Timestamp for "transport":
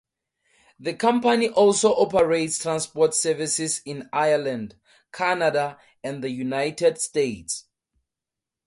2.57-3.13